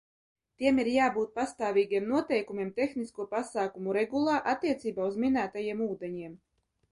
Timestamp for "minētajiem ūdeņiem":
5.25-6.35